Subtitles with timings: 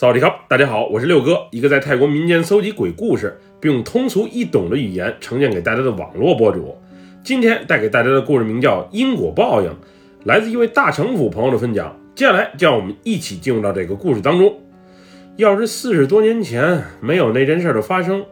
[0.00, 6.78] 扫地好，大家好，我是六哥，一个在泰国民间搜集鬼故事，并用通俗易懂的语言呈现给大家的网络博主。
[7.24, 9.68] 今天带给大家的故事名叫《因果报应》，
[10.22, 11.98] 来自一位大城府朋友的分享。
[12.14, 14.56] 接下来，就让我们一起进入到这个故事当中。
[15.34, 18.24] 要是四十多年前没有那件事的发生，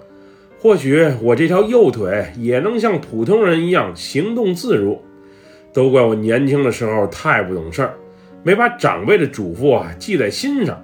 [0.61, 5.03] 或许我这条右腿也能像普通人一样行动自如。
[5.73, 7.95] 都怪我年轻的时候太不懂事儿，
[8.45, 10.81] 没把长辈的嘱咐啊记在心上。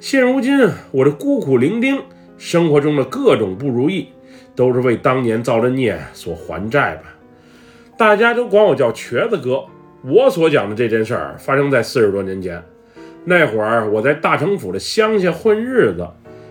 [0.00, 0.56] 现如今，
[0.92, 2.00] 我这孤苦伶仃，
[2.36, 4.08] 生活中的各种不如意，
[4.54, 7.16] 都是为当年造的孽所还债吧。
[7.96, 9.64] 大家都管我叫瘸子哥。
[10.04, 12.62] 我所讲的这件事儿，发生在四十多年前。
[13.24, 16.08] 那会儿，我在大城府的乡下混日子，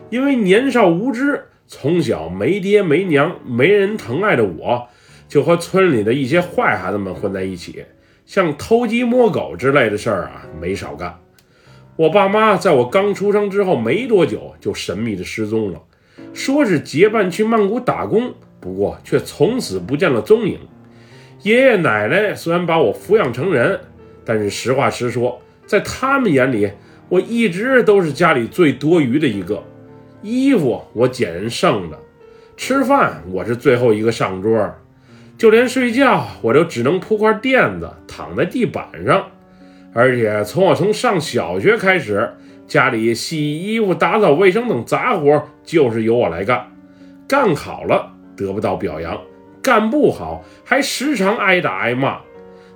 [0.10, 4.86] 因为年少无知，从小没爹没娘，没人疼爱的我，
[5.30, 7.86] 就和村里的一些坏孩子们混在一起，
[8.26, 11.18] 像偷鸡摸狗之类的事儿啊，没少干。
[11.98, 15.82] 我爸妈在我刚出生之后没多久就神秘的失踪了，
[16.32, 20.60] 说是结伴去曼谷打工，不过却从此不见了踪影。
[21.42, 23.80] 爷爷奶奶虽然把我抚养成人，
[24.24, 26.70] 但是实话实说，在他们眼里，
[27.10, 29.64] 我一直都是家里最多余的一个。
[30.22, 31.98] 衣服我捡人剩的，
[32.56, 34.72] 吃饭我是最后一个上桌，
[35.36, 39.32] 就连睡觉我都只能铺块垫子躺在地板上。
[40.00, 42.30] 而且从我从上小学开始，
[42.68, 46.68] 家里洗衣服、打扫卫生等杂活就是由我来干，
[47.28, 49.20] 干好了得不到表扬，
[49.60, 52.20] 干不好还时常挨打挨骂。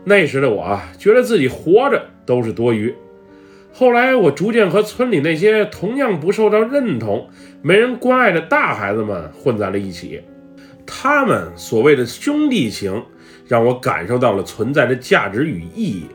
[0.04, 2.92] 那时的我啊，觉得自己活着都是多余。
[3.72, 7.30] 后来我逐渐和村里那些同样不受到认同、
[7.62, 10.24] 没人关爱的大孩子们混在了一起，
[10.88, 13.06] 他们所谓的兄弟情，
[13.48, 16.08] 让我感受到了存在的价值与意义。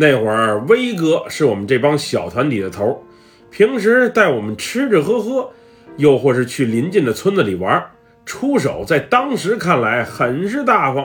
[0.00, 3.02] 那会儿，威哥是我们这帮小团体的头，
[3.50, 5.50] 平时带我们吃吃喝喝，
[5.96, 7.84] 又或是去邻近的村子里玩，
[8.24, 11.04] 出手在当时看来很是大方，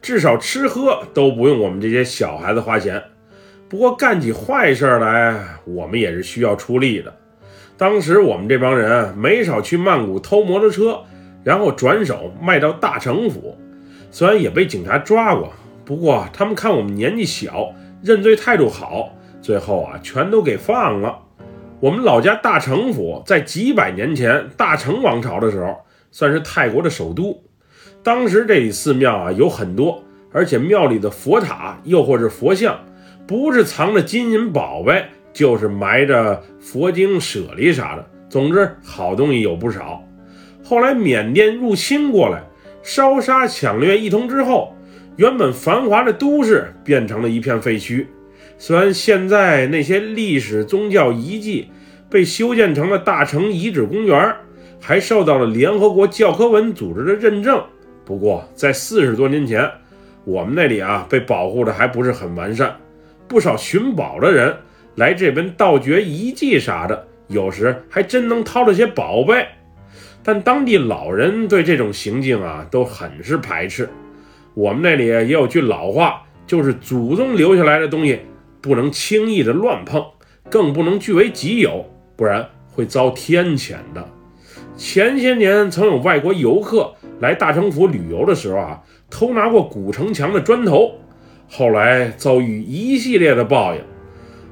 [0.00, 3.02] 至少吃喝都不用我们这些小孩子花钱。
[3.68, 7.12] 不过干起坏事来，我们也是需要出力的。
[7.76, 11.00] 当时我们这帮人没少去曼谷偷摩托车，
[11.42, 13.58] 然后转手卖到大城府，
[14.12, 15.52] 虽然也被警察抓过，
[15.84, 17.72] 不过他们看我们年纪小。
[18.02, 19.10] 认罪态度好，
[19.40, 21.18] 最后啊全都给放了。
[21.80, 25.76] 我们老家大城府在几百年前大成王朝的时候，
[26.10, 27.42] 算是泰国的首都。
[28.02, 32.78] 当时这里寺庙啊有很多，而且庙里的佛塔又或是佛像，
[33.26, 38.04] 不是藏着金银宝贝，就是埋着佛经舍利啥的。
[38.28, 40.02] 总之好东西有不少。
[40.64, 42.42] 后来缅甸入侵过来，
[42.82, 44.74] 烧杀抢掠一通之后。
[45.18, 48.06] 原本繁华的都市变成了一片废墟。
[48.56, 51.68] 虽然现在那些历史宗教遗迹
[52.08, 54.32] 被修建成了大成遗址公园，
[54.80, 57.60] 还受到了联合国教科文组织的认证，
[58.04, 59.68] 不过在四十多年前，
[60.22, 62.76] 我们那里啊被保护的还不是很完善。
[63.26, 64.54] 不少寻宝的人
[64.94, 69.44] 来这边盗掘遗迹啥的，有时还真能掏了些宝贝。
[70.22, 73.88] 但当地老人对这种行径啊都很是排斥。
[74.58, 78.18] 我们那里也有句老话，就是祖宗留下来的东西
[78.60, 80.04] 不能轻易的乱碰，
[80.50, 81.84] 更不能据为己有，
[82.16, 84.04] 不然会遭天谴的。
[84.76, 90.90] 前些年曾有外国游客来大城府旅游的时候啊，偷拿过古城墙的砖头，
[91.48, 93.80] 后来遭遇一系列的报应，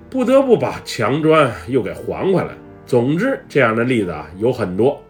[0.09, 2.51] 不得不把墙砖又给还回来。
[2.87, 5.03] 总之，这样的例子啊有很多。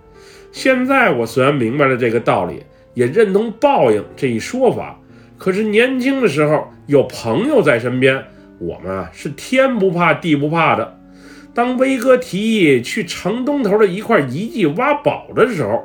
[0.53, 2.63] 现在我虽然明白了这个道理。
[2.97, 4.99] 也认同报应这一说法，
[5.37, 8.25] 可是年轻的时候有朋友在身边，
[8.59, 10.99] 我们啊是天不怕地不怕的。
[11.53, 15.84] 当威哥提议去城东头的一块遗迹挖宝的时候，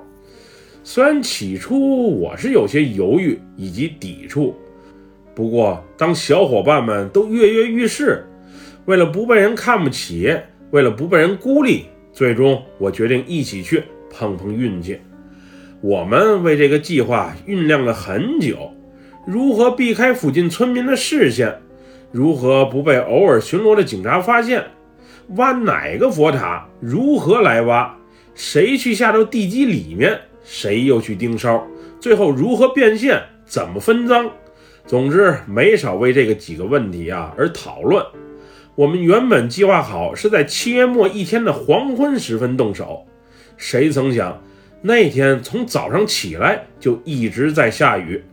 [0.85, 4.55] 虽然起初我是有些犹豫以及抵触，
[5.35, 8.25] 不过当小伙伴们都跃跃欲试，
[8.85, 10.33] 为了不被人看不起，
[10.69, 14.97] 为了不被人孤立，最终我决定一起去碰碰运气。
[15.81, 18.71] 我们为这个计划酝酿了很久，
[19.25, 21.59] 如何避开附近村民的视线，
[22.11, 24.63] 如何不被偶尔巡逻的警察发现，
[25.37, 27.97] 挖哪个佛塔，如何来挖，
[28.35, 31.65] 谁去下到地基里面，谁又去盯梢，
[31.99, 34.29] 最后如何变现，怎么分赃，
[34.85, 38.05] 总之没少为这个几个问题啊而讨论。
[38.75, 43.03] 我们原本计划好是在七月末一天的黄昏时分动手，
[43.57, 44.39] 谁曾想。
[44.81, 48.23] 那天从早上起来就一直在下雨，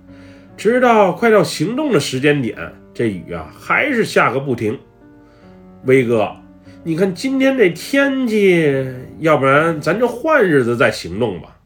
[0.57, 2.57] 直到快到行动的时间点，
[2.95, 4.79] 这雨啊还是下个不停。
[5.85, 6.35] 威哥，
[6.85, 8.87] 你看今天这天气，
[9.19, 11.57] 要不然咱就换日子再行动吧。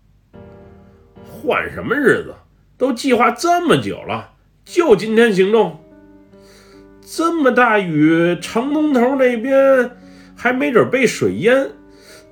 [1.24, 2.34] 换什么日子？
[2.76, 4.32] 都计划这么久了，
[4.64, 5.78] 就今天行动？
[7.00, 9.90] 这么大雨，城东头那边
[10.34, 11.70] 还没准被水淹。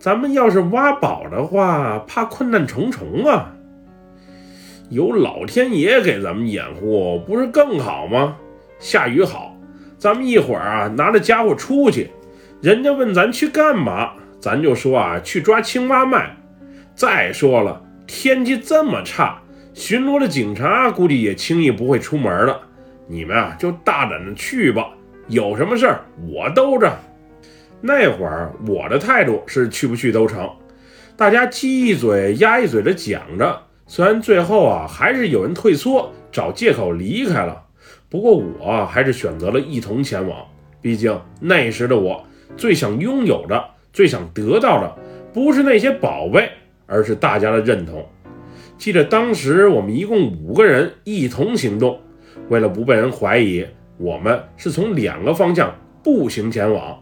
[0.01, 3.53] 咱们要是挖宝的话，怕困难重重啊。
[4.89, 8.35] 有老天爷给咱们掩护，不是更好吗？
[8.79, 9.55] 下雨好，
[9.99, 12.11] 咱们一会儿啊拿着家伙出去。
[12.63, 16.35] 人家问咱去干嘛，咱就说啊去抓青蛙卖。
[16.95, 19.39] 再说了，天气这么差，
[19.75, 22.59] 巡逻的警察估计也轻易不会出门了。
[23.07, 24.89] 你们啊就大胆的去吧，
[25.29, 26.91] 有什么事儿我兜着。
[27.81, 30.49] 那会儿我的态度是去不去都成，
[31.17, 33.63] 大家鸡一嘴鸭一嘴的讲着。
[33.87, 37.65] 虽然最后啊，还是有人退缩，找借口离开了。
[38.09, 40.47] 不过我还是选择了一同前往。
[40.83, 42.25] 毕竟那时的我，
[42.57, 44.97] 最想拥有的、最想得到的，
[45.33, 46.51] 不是那些宝贝，
[46.87, 48.07] 而是大家的认同。
[48.79, 52.01] 记得当时我们一共五个人一同行动，
[52.49, 53.67] 为了不被人怀疑，
[53.99, 56.99] 我们是从两个方向步行前往。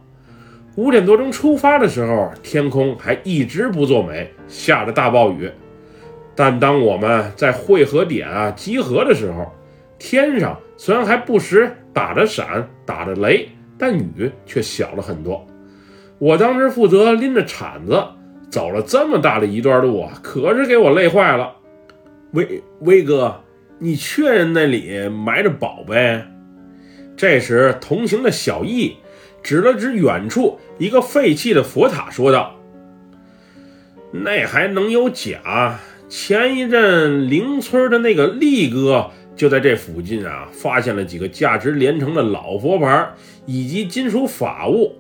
[0.79, 5.51] 五点多钟出发的时候，天空还一直不作美，下着大暴雨。
[6.37, 9.53] 但当我们在汇合点啊集合的时候，
[9.99, 15.45] 天上虽然还不时打着闪、打着雷，但雨却小了很多。
[16.21, 18.01] 我当时负责拎着铲子
[18.49, 21.57] 走了这么大的一段路啊，可是给我累坏了。
[22.35, 23.43] 威威哥，
[23.81, 26.23] 你确认那里埋着宝贝？
[27.17, 28.97] 这时，同行的小易
[29.43, 32.55] 指了指远处一个废弃的佛塔，说道
[34.13, 35.79] ：“那还能有假？”
[36.09, 43.11] 前一阵，邻村的那个力哥就在这附近啊，发现了几个价值连城的老佛牌
[43.45, 44.97] 以及金属法物，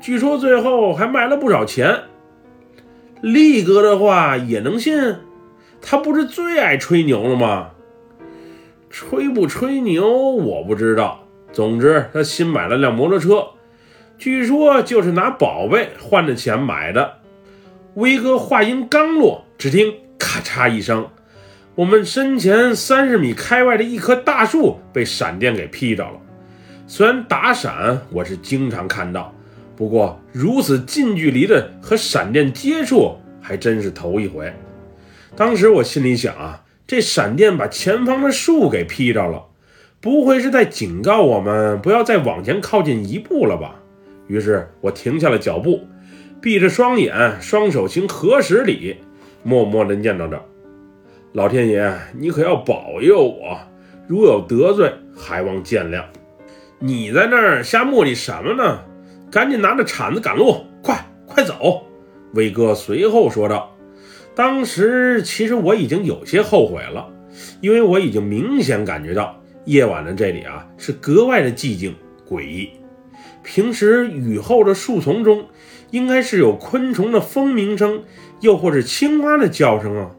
[0.00, 2.02] 据说最后还卖了不少钱。
[3.20, 5.16] 力哥的话也能信？
[5.80, 7.70] 他不是最爱吹牛了吗？
[8.90, 13.46] 吹不吹牛我不知道，总之他新买了辆摩托车，
[14.18, 17.18] 据说就是拿宝贝换的钱买的。
[17.94, 19.94] 威哥话音刚落，只听。
[20.18, 21.08] 咔嚓一声，
[21.76, 26.18] 我们身前三十米开外的一棵大树被闪电给劈着了。
[26.88, 29.32] 虽然打闪我是经常看到，
[29.76, 34.52] 不过如此近距离的和闪电接触还真是头一回。
[35.36, 39.44] 当时我心里想啊，这闪电把前方的树给劈着了，
[40.00, 43.76] 不会是在警告我们不要再往前靠近一步了吧？
[44.28, 45.80] 于是我停下了脚步，
[46.40, 48.98] 闭着双眼，双手行合十礼。
[49.42, 50.40] 默默地念叨着
[51.32, 53.58] ：“老天爷，你可要保佑我！
[54.06, 56.04] 如有得罪，还望见谅。”
[56.80, 58.80] 你在那儿瞎磨叽什么呢？
[59.30, 61.84] 赶紧拿着铲子赶路，快快走！”
[62.34, 63.74] 威哥随后说道。
[64.34, 67.10] 当时其实我已经有些后悔了，
[67.60, 71.92] 因为我已经明显感觉到夜晚的这里啊是格外的寂静
[72.28, 72.70] 诡异。
[73.42, 75.46] 平时雨后的树丛中，
[75.90, 78.02] 应该是有昆虫的蜂鸣声。
[78.40, 80.10] 又或是青蛙的叫声啊，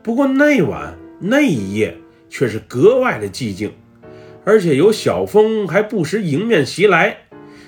[0.00, 1.96] 不过那晚那一夜
[2.30, 3.72] 却是格外的寂静，
[4.44, 7.16] 而且有小风还不时迎面袭来。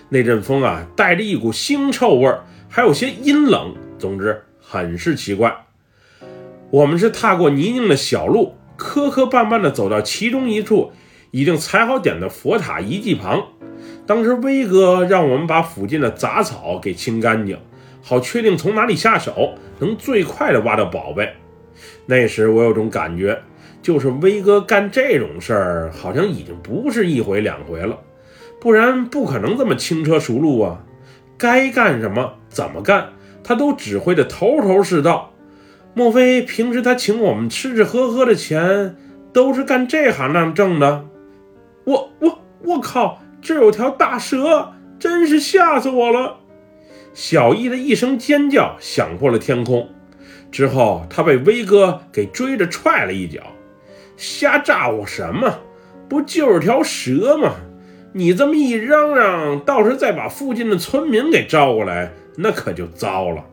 [0.08, 5.64] 那阵风啊，带着一股腥臭味儿，还有些阴冷，总之很是奇怪。
[6.70, 10.92] 我们是踏过泥泞的小路，磕磕绊绊地走到其中一处
[11.32, 13.48] 已经踩好点的佛塔遗迹旁。
[14.08, 17.58] 当时威哥让我们把附近的杂草给清干净。
[18.00, 21.30] 好确定从哪里下手能最快的挖到宝贝。
[22.06, 23.38] 那时我有种感觉，
[23.82, 27.98] 就是威哥干这种事儿，好像已经不是一回两回了，
[28.58, 30.82] 不然不可能这么轻车熟路啊。
[31.36, 33.10] 该干什么怎么干，
[33.44, 35.34] 他都指挥的头头是道。
[35.92, 38.96] 莫非平时他请我们吃吃喝喝的钱，
[39.34, 41.04] 都是干这行当挣的？
[41.84, 46.38] 我我我靠，这有条大蛇，真是吓死我了！
[47.14, 49.88] 小易的一声尖叫响破了天空，
[50.50, 53.40] 之后他被威哥给追着踹了一脚。
[54.16, 55.60] 瞎咋呼什么？
[56.08, 57.54] 不就是条蛇吗？
[58.12, 63.44] 你这么一嚷嚷，到时再把附近的村民给招过来，那可就糟了。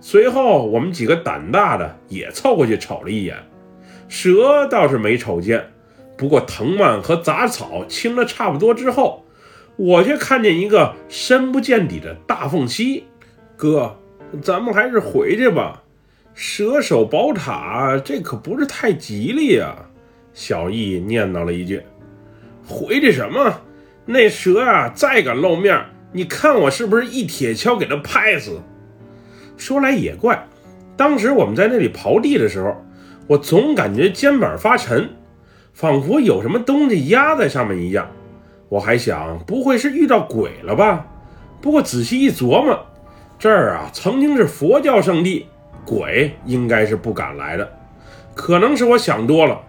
[0.00, 3.36] 随后我们几个胆大的也凑过去瞅了一眼，
[4.08, 5.72] 蛇倒是没瞅见，
[6.16, 9.24] 不过藤蔓和杂草清了差不多之后。
[9.76, 13.02] 我却看见一个深不见底的大缝隙，
[13.56, 13.98] 哥，
[14.40, 15.82] 咱们还是回去吧。
[16.32, 19.74] 蛇首宝塔，这可不是太吉利啊！
[20.32, 21.82] 小易念叨了一句
[22.64, 23.62] ：“回去什么？
[24.06, 25.76] 那蛇啊，再敢露面，
[26.12, 28.60] 你看我是不是一铁锹给它拍死？
[29.56, 30.46] 说来也怪，
[30.96, 32.76] 当时我们在那里刨地的时候，
[33.26, 35.08] 我总感觉肩膀发沉，
[35.74, 38.08] 仿佛有什么东西压在上面一样。
[38.68, 41.04] 我还想，不会是遇到鬼了吧？
[41.60, 42.78] 不过仔细一琢磨，
[43.38, 45.46] 这儿啊曾经是佛教圣地，
[45.84, 47.68] 鬼应该是不敢来的。
[48.34, 49.60] 可能是我想多了。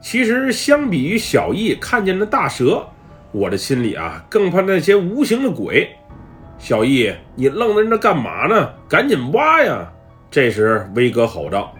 [0.00, 2.86] 其实相比于小易看见的大蛇，
[3.30, 5.88] 我的心里啊更怕那些无形的鬼。
[6.58, 8.70] 小易，你愣在那干嘛呢？
[8.88, 9.90] 赶紧挖呀！
[10.30, 11.74] 这时威哥吼道。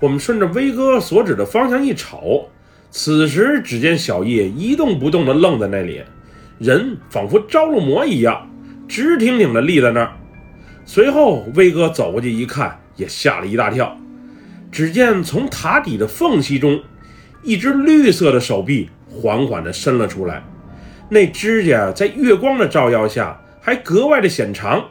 [0.00, 2.48] 我们顺着威哥所指的方向一瞅。
[2.94, 6.02] 此时，只见小叶一动不动地愣在那里，
[6.58, 8.46] 人仿佛着了魔一样，
[8.86, 10.12] 直挺挺地立在那儿。
[10.84, 13.96] 随后，威哥走过去一看，也吓了一大跳。
[14.70, 16.78] 只见从塔底的缝隙中，
[17.42, 20.44] 一只绿色的手臂缓缓地伸了出来，
[21.08, 24.84] 那指甲在月光的照耀下还格外的显长。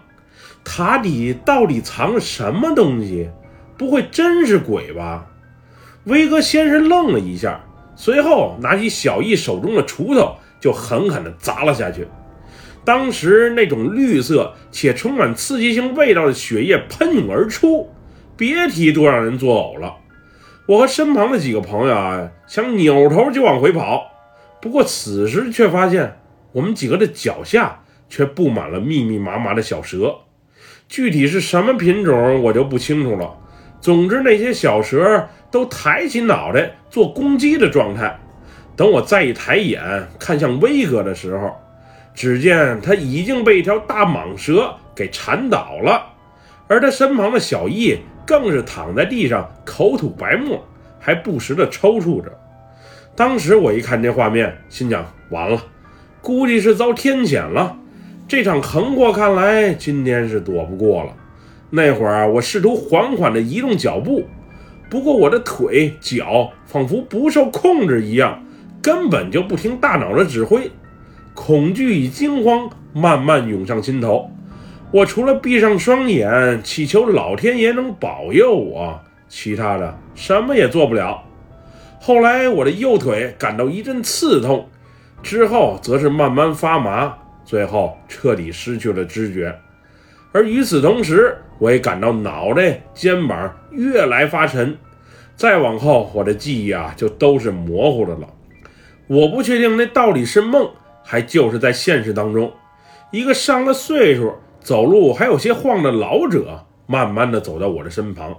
[0.63, 3.29] 塔底到底藏了什么东西？
[3.77, 5.27] 不会真是鬼吧？
[6.05, 7.61] 威哥先是愣了一下。
[8.01, 12.07] 随后拿起小易手中的锄头，就狠狠地砸了下去。
[12.83, 17.91] 当时那种绿色且充满刺激性味道的血液喷涌而出，
[18.35, 19.97] 别提多让人作呕了。
[20.65, 24.07] 我和身旁的几个朋友啊，想扭头就往回跑，
[24.59, 26.17] 不过此时却发现
[26.53, 30.15] 我们几个的脚下却布满了密密麻麻的小蛇，
[30.89, 33.37] 具体是什么品种我就不清楚了。
[33.81, 38.15] 总之，那些小蛇都抬起脑袋做攻击的状态。
[38.75, 39.81] 等我再一抬眼
[40.19, 41.55] 看向威哥的时候，
[42.13, 46.03] 只见他已经被一条大蟒蛇给缠倒了，
[46.67, 50.63] 而他身旁的小易更是躺在地上口吐白沫，
[50.99, 52.31] 还不时地抽搐着。
[53.15, 55.61] 当时我一看这画面，心想：完了，
[56.21, 57.75] 估计是遭天谴了。
[58.27, 61.13] 这场横祸看来今天是躲不过了。
[61.73, 64.25] 那会儿，我试图缓缓地移动脚步，
[64.89, 68.43] 不过我的腿脚仿佛不受控制一样，
[68.81, 70.69] 根本就不听大脑的指挥。
[71.33, 74.29] 恐惧与惊慌慢慢涌上心头，
[74.91, 78.99] 我除了闭上双眼，祈求老天爷能保佑我，
[79.29, 81.23] 其他的什么也做不了。
[82.01, 84.67] 后来，我的右腿感到一阵刺痛，
[85.23, 87.13] 之后则是慢慢发麻，
[87.45, 89.57] 最后彻底失去了知觉。
[90.33, 94.75] 而与此同时，我也感到脑袋、肩膀越来发沉，
[95.35, 98.27] 再往后，我的记忆啊就都是模糊的了。
[99.05, 100.67] 我不确定那到底是梦，
[101.03, 102.51] 还就是在现实当中，
[103.11, 108.35] 一个上了岁数、走路还有些晃的老者，慢慢的走到我的身旁。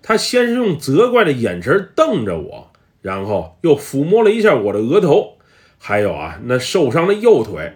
[0.00, 2.70] 他先是用责怪的眼神瞪着我，
[3.02, 5.38] 然后又抚摸了一下我的额头，
[5.76, 7.72] 还有啊那受伤的右腿。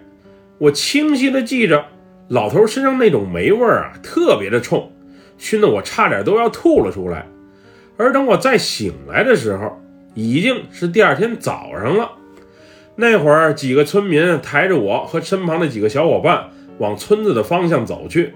[0.57, 1.83] 我清晰的记着。
[2.29, 4.91] 老头身上那种霉味儿啊，特别的冲，
[5.37, 7.25] 熏得我差点都要吐了出来。
[7.97, 9.81] 而等我再醒来的时候，
[10.13, 12.11] 已经是第二天早上了。
[12.95, 18.33] 那会儿，几个村民抬着我和身旁的几个小伙伴往村子的方向走去。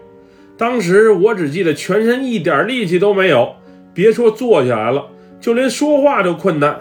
[0.58, 3.56] 当时我只记得全身一点力气都没有，
[3.94, 5.08] 别说坐下来了，
[5.40, 6.80] 就连说话都困难。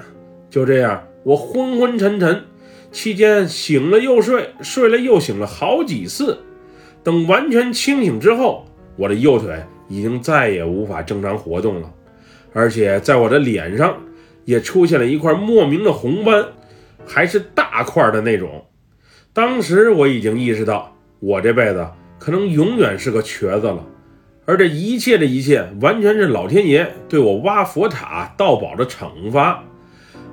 [0.48, 2.44] 就这样，我昏昏沉沉，
[2.90, 6.38] 期间醒了又睡，睡了又醒了好几次。
[7.02, 8.64] 等完全清醒之后，
[8.96, 9.56] 我的右腿
[9.88, 11.92] 已经再也无法正常活动了，
[12.52, 13.96] 而且在我的脸上
[14.44, 16.46] 也出现了一块莫名的红斑，
[17.06, 18.64] 还是大块的那种。
[19.32, 21.86] 当时我已经意识到，我这辈子
[22.18, 23.84] 可能永远是个瘸子了，
[24.44, 29.64] 而这一切的一切，完全是老天爷对我挖佛塔盗宝的惩罚。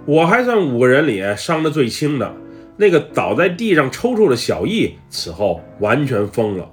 [0.05, 2.31] 我还算五个人里伤的最轻的。
[2.81, 6.71] 那个倒在地上抽搐的小易，此后完全疯了，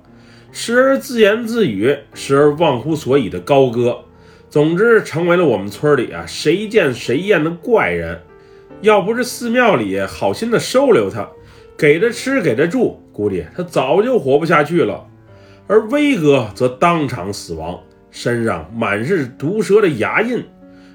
[0.52, 4.04] 时而自言自语，时而忘乎所以的高歌，
[4.48, 8.20] 总之成为了我们村里啊谁见谁厌的怪人。
[8.82, 11.28] 要不是寺庙里好心的收留他，
[11.76, 15.04] 给他吃给他住，估计他早就活不下去了。
[15.66, 17.80] 而威哥则当场死亡，
[18.12, 20.44] 身上满是毒蛇的牙印，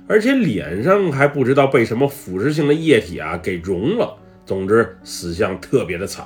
[0.08, 4.16] 而且脸上还不知道被什么腐蚀性的液体啊给融了。
[4.46, 6.26] 总之，死相特别的惨。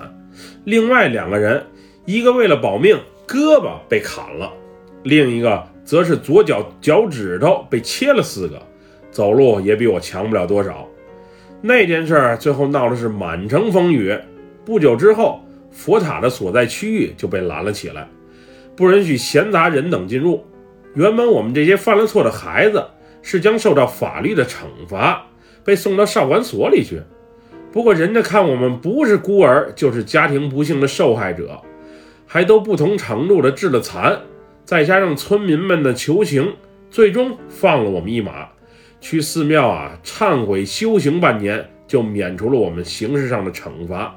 [0.63, 1.63] 另外两个人，
[2.05, 4.51] 一个为了保命，胳膊被砍了；
[5.03, 8.61] 另一个则是左脚脚趾头被切了四个，
[9.11, 10.87] 走路也比我强不了多少。
[11.61, 14.17] 那件事最后闹的是满城风雨。
[14.65, 18.07] 不久之后，佛塔的所在区域就被拦了起来，
[18.75, 20.43] 不允许闲杂人等进入。
[20.95, 22.83] 原本我们这些犯了错的孩子
[23.21, 25.25] 是将受到法律的惩罚，
[25.63, 27.01] 被送到少管所里去。
[27.75, 31.59] 不过，人家看我们不是孤儿，就是家庭不幸的受害者，
[32.25, 34.17] 还都不同程度的致了残，
[34.63, 36.53] 再加上村民们的求情，
[36.89, 38.47] 最终放了我们一马。
[39.01, 44.15] 去寺庙啊，忏悔修行半年，就免除了我们形式上的惩罚。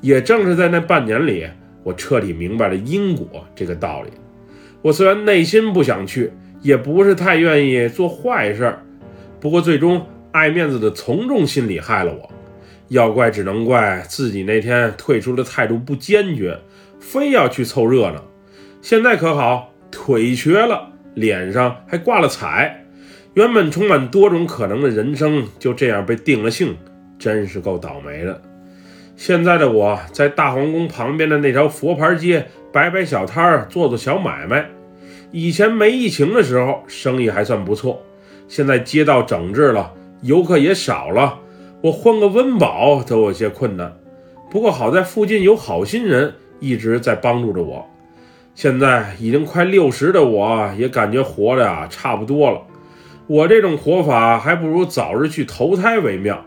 [0.00, 1.48] 也正是在那半年里，
[1.82, 4.10] 我彻底明白了因果这个道理。
[4.82, 6.30] 我虽然内心不想去，
[6.62, 8.72] 也不是太愿意做坏事，
[9.40, 12.30] 不过最终爱面子的从众心理害了我。
[12.94, 16.56] 要怪只能怪自己那天退出的态度不坚决，
[17.00, 18.24] 非要去凑热闹。
[18.80, 22.84] 现在可好，腿瘸了，脸上还挂了彩。
[23.34, 26.76] 原本充满多种可能的人生就这样被定了性，
[27.18, 28.40] 真是够倒霉的。
[29.16, 34.70] 现在的我在大皇宫旁边的那条佛牌街摆摆小摊，做做小买卖。
[35.32, 38.00] 以前没疫情的时候，生意还算不错。
[38.46, 41.40] 现在街道整治了，游客也少了，
[41.84, 43.94] 我混个温饱都有些困难。
[44.50, 47.84] 不过好在附近有好心人一直在帮助着我。
[48.54, 52.62] 现在已经快六十的我，也感觉活的啊差不多了。
[53.26, 56.42] 我这种活法还不如早日去投胎为妙。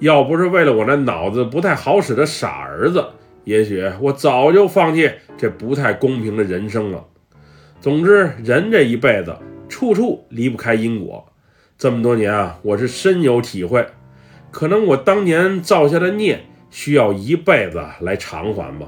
[0.00, 3.04] 要不是为了我那脑子不太好使的傻儿子，
[3.44, 7.04] 也许我早就放弃这不太公平的人生了。
[7.80, 9.36] 总之，人这一辈子
[9.68, 11.24] 处处离不开因果。
[11.76, 13.86] 这么多年啊，我是深有体会。
[14.50, 16.40] 可能我当年造下的孽，
[16.70, 18.86] 需要一辈子来偿还吧。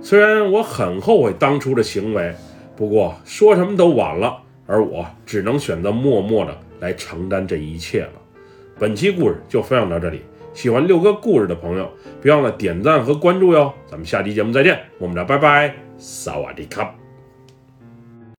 [0.00, 2.34] 虽然我很后悔当初的行为，
[2.76, 4.38] 不过说什么都晚了。
[4.66, 8.12] 而我只能选择默默的来承担这一切了。
[8.78, 10.22] 本期故事就分享到这里，
[10.54, 11.86] 喜欢六哥故事的朋友，
[12.22, 13.70] 别忘了点赞和关注哟。
[13.86, 17.03] 咱们下期节目再见，我们俩拜拜，萨瓦迪卡。